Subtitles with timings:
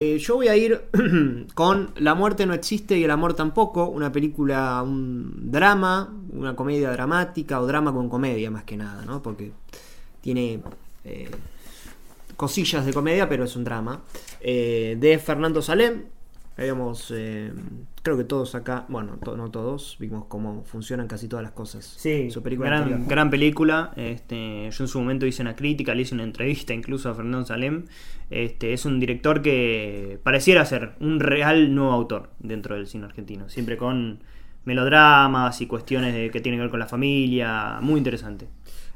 [0.00, 0.80] Eh, yo voy a ir
[1.54, 6.92] con La muerte no existe y el amor tampoco, una película, un drama, una comedia
[6.92, 9.20] dramática o drama con comedia más que nada, ¿no?
[9.20, 9.50] Porque
[10.20, 10.62] tiene
[11.04, 11.28] eh,
[12.36, 14.02] cosillas de comedia, pero es un drama.
[14.40, 16.04] Eh, de Fernando Salem,
[16.58, 17.52] Habíamos, eh,
[18.02, 21.84] creo que todos acá, bueno, to- no todos, vimos cómo funcionan casi todas las cosas.
[21.84, 23.08] Sí, su película gran, anterior.
[23.08, 23.92] gran película.
[23.94, 27.46] Este, yo en su momento hice una crítica, le hice una entrevista incluso a Fernando
[27.46, 27.84] Salem.
[28.28, 33.48] Este, es un director que pareciera ser un real nuevo autor dentro del cine argentino,
[33.48, 34.18] siempre con
[34.64, 38.48] melodramas y cuestiones de- que tienen que ver con la familia, muy interesante.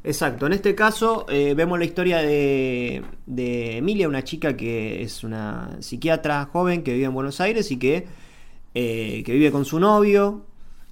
[0.04, 5.76] Exacto, en este caso eh, vemos la historia de, Emilia, una chica que es una
[5.80, 8.06] psiquiatra joven que vive en Buenos Aires y que,
[8.74, 10.44] eh, que vive con su novio,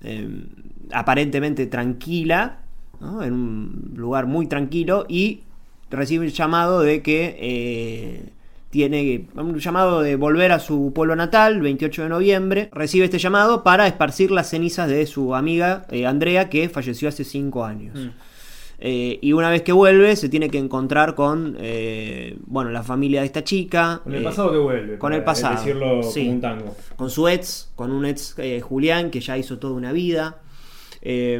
[0.02, 0.46] eh,
[0.92, 2.60] aparentemente tranquila,
[3.00, 5.42] en un lugar muy tranquilo, y
[5.90, 8.32] recibe el llamado de que eh,
[8.70, 12.68] tiene un llamado de volver a su pueblo natal, 28 de noviembre.
[12.72, 17.24] Recibe este llamado para esparcir las cenizas de su amiga eh, Andrea, que falleció hace
[17.24, 17.98] 5 años.
[17.98, 18.08] Mm.
[18.82, 23.20] Eh, y una vez que vuelve, se tiene que encontrar con eh, bueno, la familia
[23.20, 24.00] de esta chica.
[24.02, 24.98] Con el eh, pasado que vuelve.
[24.98, 26.20] con el pasado, Decirlo sí.
[26.20, 26.76] como un tango.
[26.96, 30.40] con su ex, con un ex eh, Julián que ya hizo toda una vida.
[31.02, 31.38] Eh,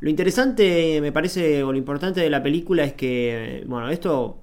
[0.00, 4.38] lo interesante, me parece, o lo importante de la película es que, bueno, esto,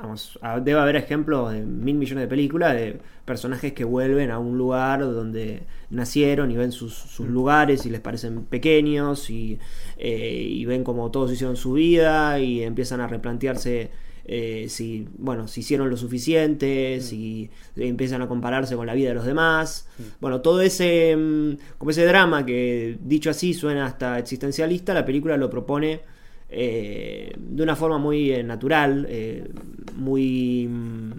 [0.00, 4.56] vamos, debe haber ejemplos de mil millones de películas de personajes que vuelven a un
[4.56, 9.58] lugar donde nacieron y ven sus, sus lugares y les parecen pequeños y,
[9.98, 13.90] eh, y ven como todos hicieron su vida y empiezan a replantearse
[14.28, 19.14] eh, si, bueno, si hicieron lo suficiente, si empiezan a compararse con la vida de
[19.14, 19.88] los demás.
[20.20, 25.36] Bueno, todo ese, mm, como ese drama que dicho así suena hasta existencialista, la película
[25.36, 26.00] lo propone
[26.48, 29.48] eh, de una forma muy eh, natural, eh,
[29.96, 30.66] muy...
[30.68, 31.12] mm,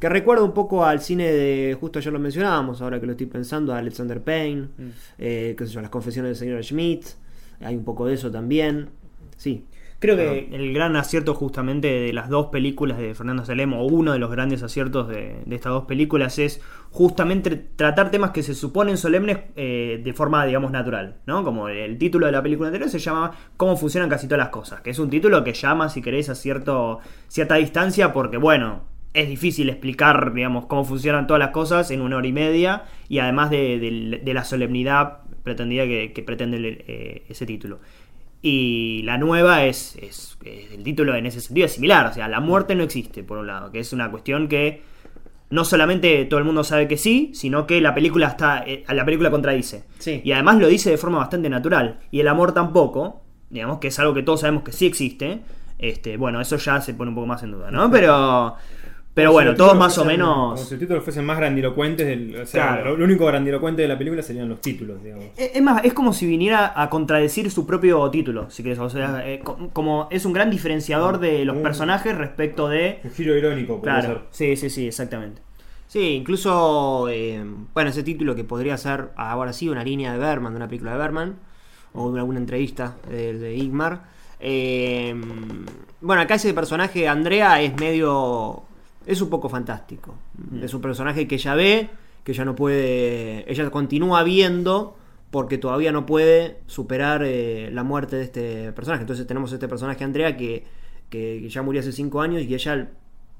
[0.00, 3.26] que recuerda un poco al cine de, justo ayer lo mencionábamos, ahora que lo estoy
[3.26, 4.66] pensando, a Alexander Payne,
[5.16, 7.06] eh, qué sé yo, las confesiones del señor Schmidt,
[7.60, 8.88] hay un poco de eso también.
[9.36, 9.64] Sí,
[10.02, 14.12] Creo que el gran acierto justamente de las dos películas de Fernando Salem, o uno
[14.12, 18.54] de los grandes aciertos de, de estas dos películas, es justamente tratar temas que se
[18.54, 21.44] suponen solemnes eh, de forma, digamos, natural, ¿no?
[21.44, 24.80] Como el título de la película anterior se llama Cómo funcionan casi todas las cosas,
[24.80, 26.98] que es un título que llama, si querés, a cierto,
[27.28, 28.82] cierta distancia, porque, bueno,
[29.14, 33.20] es difícil explicar, digamos, cómo funcionan todas las cosas en una hora y media, y
[33.20, 37.78] además de, de- de la solemnidad pretendida que, que pretende el- eh, ese título.
[38.42, 42.06] Y la nueva es, es- es- El título en ese sentido es similar.
[42.06, 43.70] O sea, la muerte no existe, por un lado.
[43.70, 44.82] Que es una cuestión que
[45.50, 48.64] no solamente todo el mundo sabe que sí, sino que la película está.
[48.66, 49.84] eh, la película contradice.
[49.98, 50.20] Sí.
[50.24, 52.00] Y además lo dice de forma bastante natural.
[52.10, 53.22] Y el amor tampoco.
[53.50, 55.40] Digamos que es algo que todos sabemos que sí existe.
[55.78, 57.90] Este, bueno, eso ya se pone un poco más en duda, ¿no?
[57.90, 58.54] Pero.
[59.14, 60.54] Pero Como bueno, todos más o menos.
[60.54, 62.06] Como si los títulos fuesen más grandilocuentes.
[62.06, 62.96] Del, o sea, Claro.
[62.96, 65.26] lo, único grandilocuente de la película serían los títulos, digamos.
[65.36, 68.78] Eh, Es más, es como si viniera a contradecir su propio título, si querés.
[68.78, 73.00] O sea, eh, co- como es un gran diferenciador de los personajes respecto de.
[73.04, 75.42] Un giro irónico, podría Claro, sí, sí, sí, exactamente.
[75.88, 80.54] Sí, incluso, eh, bueno, ese título que podría ser ahora sí una línea de Berman,
[80.54, 81.36] de una película de Berman,
[81.92, 84.04] o de alguna entrevista de, de Igmar.
[84.40, 85.14] Eh,
[86.00, 88.62] bueno, acá ese personaje, Andrea, es medio.
[89.06, 90.14] Es un poco fantástico.
[90.62, 91.88] Es un personaje que ella ve,
[92.24, 93.50] que ella no puede.
[93.50, 94.96] ella continúa viendo
[95.30, 99.02] porque todavía no puede superar eh, la muerte de este personaje.
[99.02, 100.64] Entonces tenemos este personaje, Andrea, que,
[101.08, 102.90] que ya murió hace cinco años y ella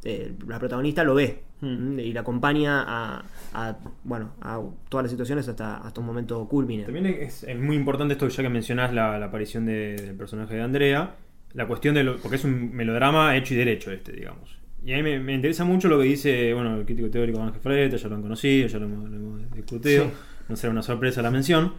[0.04, 1.92] eh, la protagonista lo ve Hmm.
[1.92, 2.02] ¿m?
[2.02, 3.22] y la acompaña a,
[3.54, 6.82] a, bueno a todas las situaciones hasta, hasta un momento culmine.
[6.82, 10.56] También es, es muy importante esto, ya que mencionás la, la aparición de- del personaje
[10.56, 11.14] de Andrea,
[11.52, 14.58] la cuestión de lo, porque es un melodrama hecho y derecho este, digamos.
[14.84, 17.60] Y a mí me, me interesa mucho lo que dice, bueno, el crítico teórico Ángel
[17.60, 20.10] Freta, ya lo han conocido, ya lo hemos, lo hemos discutido, Sí.
[20.48, 21.74] no será una sorpresa la mención,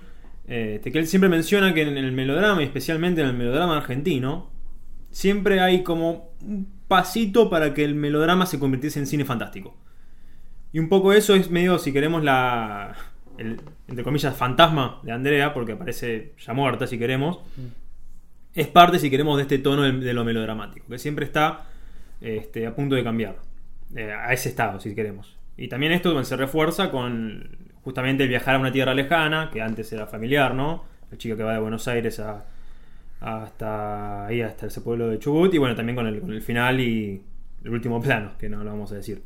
[0.48, 3.78] eh, este, que él siempre menciona que en el melodrama, y especialmente en el melodrama
[3.78, 4.50] argentino,
[5.12, 9.76] siempre hay como un pasito para que el melodrama se convirtiese en cine fantástico.
[10.72, 12.96] Y un poco eso es medio, si queremos, la.
[13.38, 17.40] El, entre comillas, fantasma de Andrea, porque aparece ya muerta, si queremos.
[18.56, 21.68] Es parte, si queremos, de este tono de, de lo melodramático, que siempre está
[22.24, 23.36] este, a punto de cambiar.
[23.96, 25.38] eh, a ese estado, si queremos.
[25.56, 29.92] Y también esto se refuerza con justamente el viajar a una tierra lejana, que antes
[29.94, 30.84] era familiar, ¿no?
[31.12, 32.46] La chica que va de Buenos Aires a,
[33.22, 36.80] hasta ahí, hasta ese pueblo de Chubut, y bueno, también con el, con el final
[36.80, 37.22] y
[37.64, 39.22] el último plano, que no lo vamos a decir.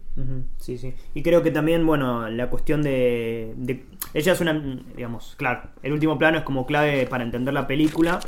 [0.58, 0.94] Sí, sí.
[1.14, 4.54] Y creo que también, bueno, la cuestión de, de- Ella es una.
[4.96, 8.20] Digamos, claro, el último plano es como clave para entender la película.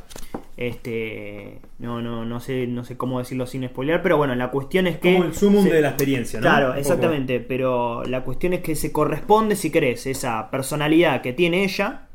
[0.60, 4.88] Este, no, no, no sé, no sé cómo decirlo sin spoilear, pero bueno, la cuestión
[4.88, 6.44] es que Como el sumum se- de la experiencia, ¿no?
[6.44, 11.64] Claro, exactamente, pero la cuestión es que se corresponde, si querés, esa personalidad que tiene
[11.64, 12.08] ella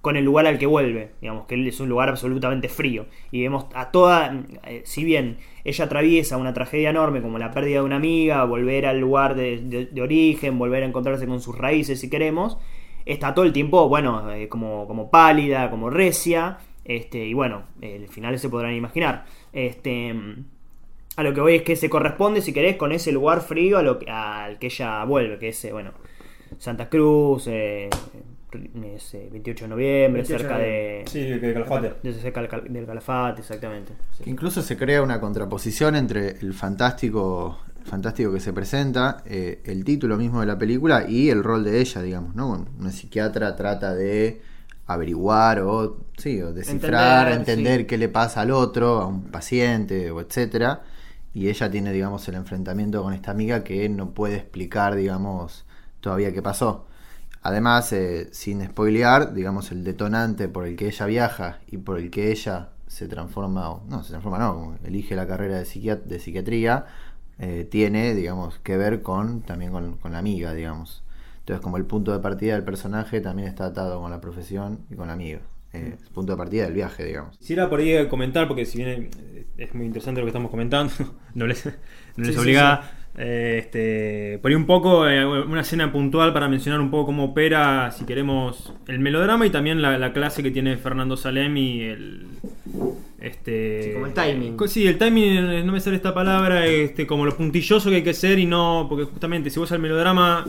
[0.00, 3.66] con el lugar al que vuelve, digamos que es un lugar absolutamente frío y vemos
[3.72, 7.96] a toda, eh, si bien ella atraviesa una tragedia enorme como la pérdida de una
[7.96, 12.10] amiga, volver al lugar de, de- de origen, volver a encontrarse con sus raíces si
[12.10, 12.58] queremos,
[13.06, 18.08] está todo el tiempo, bueno, eh, como, como pálida, como recia, este, y bueno, el
[18.08, 19.24] final se podrán imaginar.
[19.52, 20.14] Este,
[21.16, 23.82] a lo que voy es que se corresponde, si querés, con ese lugar frío a
[23.82, 25.92] lo que- al que ella vuelve, que es, eh, bueno,
[26.58, 27.88] Santa Cruz, eh,
[28.94, 31.92] es, eh, 28 de noviembre, 28 de cerca de, Sí, el que Calafate.
[32.02, 33.92] de cerca del cal- del Calafate, exactamente.
[34.16, 34.24] Sí.
[34.26, 39.84] Incluso se crea una contraposición entre el fantástico, el fantástico que se presenta, eh, el
[39.84, 42.66] título mismo de la película y el rol de ella, digamos, ¿no?
[42.78, 44.42] Una psiquiatra trata de
[44.86, 47.86] averiguar o, sí, o descifrar, Entender, entender, sí.
[47.86, 50.82] qué le pasa al otro, a un paciente o etcétera.
[51.34, 55.64] Y ella tiene, digamos, el enfrentamiento con esta amiga que no puede explicar, digamos,
[56.00, 56.86] todavía qué pasó.
[57.42, 62.10] Además, eh, sin spoilear, digamos, el detonante por el que ella viaja y por el
[62.10, 66.20] que ella se transforma, o no, se transforma, no, elige la carrera de, psiquiat- de
[66.20, 66.86] psiquiatría,
[67.38, 71.02] eh, tiene, digamos, que ver con también con, con la amiga, digamos.
[71.42, 74.94] Entonces, como el punto de partida del personaje también está atado con la profesión y
[74.96, 75.40] con la amiga.
[75.72, 77.36] Eh, el punto de partida del viaje, digamos.
[77.38, 80.92] Quisiera por ahí comentar, porque si bien eh, es muy interesante lo que estamos comentando,
[81.34, 81.64] no les,
[82.16, 82.90] no les Sí, sí, obliga.
[83.16, 87.24] eh, este, por ahí un poco, eh, una escena puntual para mencionar un poco cómo
[87.24, 91.80] opera, si queremos, el melodrama y también la, la clase que tiene Fernando Salem y
[91.82, 92.26] el.
[93.20, 94.56] Este, Sí, como el timing.
[94.66, 98.14] Sí, el timing, no me sale esta palabra, este, como lo puntilloso que hay que
[98.14, 98.86] ser y no.
[98.88, 100.44] Porque justamente si vos al melodrama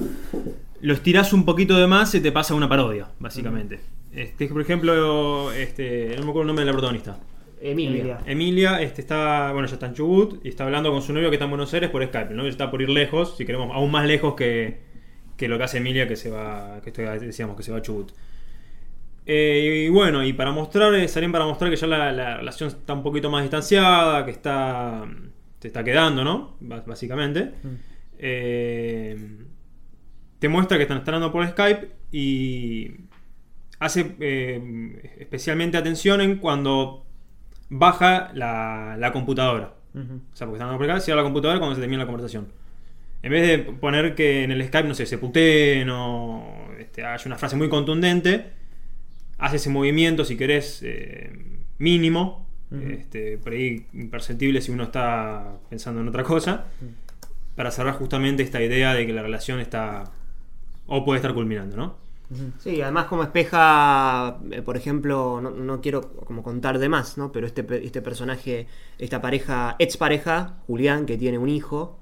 [0.84, 3.80] lo estirás un poquito de más, se te pasa una parodia, básicamente.
[4.14, 7.18] Este, por ejemplo, este, no me acuerdo el nombre de la protagonista.
[7.62, 8.20] Emilia.
[8.26, 8.82] Emilia.
[8.82, 11.46] Este, está, bueno, ya está en Chubut y está hablando con su novio que está
[11.46, 12.46] en Buenos Aires por Skype, ¿no?
[12.46, 14.82] Está por ir lejos, si queremos, aún más lejos que,
[15.38, 17.78] que lo que hace Emilia que se va, que esto ya decíamos que se va
[17.78, 18.12] a Chubut.
[19.26, 22.68] Eh, y bueno, y para mostrar, eh, Salem para mostrar que ya la, la relación
[22.70, 25.06] está un poquito más distanciada, que está,
[25.62, 26.58] se está quedando, ¿no?
[26.60, 27.52] Bás- Básicamente.
[28.20, 29.18] Eh,
[30.44, 32.92] te muestra que están hablando por Skype y
[33.80, 37.06] hace eh, especialmente atención en cuando
[37.69, 39.75] baja la, la computadora.
[39.95, 42.50] O sea, porque están por acá, cierra la computadora cuando se termina la conversación.
[43.22, 47.24] En vez de poner que en el Skype, no sé, se puteen o este, haya
[47.25, 48.48] una frase muy contundente,
[49.38, 51.31] hace ese movimiento, si querés, eh,
[51.78, 52.81] mínimo, Ujú.
[52.81, 56.66] este, por ahí imperceptible si uno está pensando en otra cosa,
[57.56, 60.12] para cerrar justamente esta idea de que la relación está
[60.88, 61.96] o puede estar culminando, ¿no?
[62.58, 67.32] Sí, además como espeja, eh, por ejemplo, no, no quiero como contar de más, ¿no?
[67.32, 72.00] Pero este, pe- este personaje, esta pareja, ex pareja, Julián, que tiene un hijo,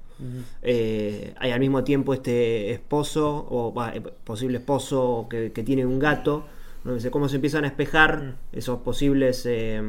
[0.62, 5.98] eh, hay al mismo tiempo este esposo, o eh, posible esposo que, que tiene un
[5.98, 6.46] gato,
[6.84, 9.82] no sé cómo se empiezan a espejar esos posibles, eh,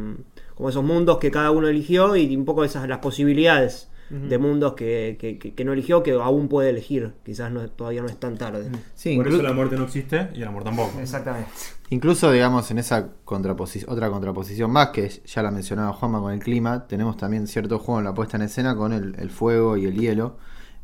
[0.56, 4.74] como esos mundos que cada uno eligió y un poco esas las posibilidades de mundos
[4.74, 8.18] que, que- que- que no eligió, que aún puede elegir, quizás no, todavía no es
[8.20, 8.70] tan tarde.
[8.96, 11.00] Sí, por eso la muerte no existe y el amor tampoco.
[11.00, 11.50] Exactamente.
[11.90, 16.40] Incluso, digamos, en esa contraposición, otra contraposición más, que ya la mencionaba Juanma con el
[16.40, 19.86] clima, tenemos también cierto juego en la puesta en escena con el, el fuego y
[19.86, 20.38] el hielo.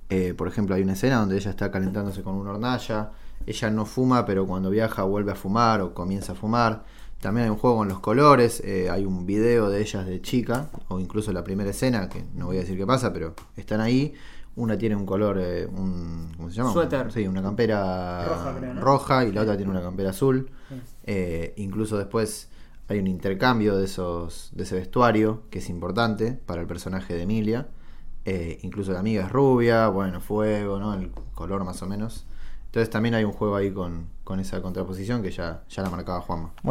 [0.10, 3.12] Eh, por ejemplo, hay una escena donde ella está calentándose con una hornalla,
[3.46, 6.84] ella no fuma, pero cuando viaja vuelve a fumar o comienza a fumar.
[7.22, 10.70] También hay un juego con los colores, eh, hay un video de ellas de chica,
[10.88, 14.14] o incluso la primera escena, que no voy a decir qué pasa, pero están ahí.
[14.56, 16.74] Una tiene un color, eh, un, ¿cómo se llama?
[16.74, 17.12] Suéter.
[17.12, 18.82] Sí, una campera Roja, creo, ¿no?
[18.82, 20.50] roja y la otra tiene una campera azul.
[21.06, 22.50] Eh, incluso después
[22.88, 27.24] hay un intercambio de esos de ese vestuario que es importante para el personaje de
[27.24, 27.68] Emilia.
[28.26, 30.94] Eh, incluso la amiga es rubia, bueno, fuego, ¿no?
[30.94, 32.26] El color más o menos.
[32.66, 36.22] Entonces también hay un juego ahí con, con esa contraposición que ya, ya la marcaba
[36.22, 36.52] Juanma.